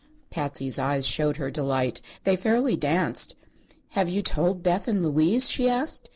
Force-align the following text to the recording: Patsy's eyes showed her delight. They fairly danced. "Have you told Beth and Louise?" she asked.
Patsy's 0.31 0.79
eyes 0.79 1.05
showed 1.05 1.37
her 1.37 1.51
delight. 1.51 2.01
They 2.23 2.35
fairly 2.35 2.75
danced. 2.75 3.35
"Have 3.89 4.09
you 4.09 4.23
told 4.23 4.63
Beth 4.63 4.87
and 4.87 5.03
Louise?" 5.03 5.47
she 5.47 5.69
asked. 5.69 6.09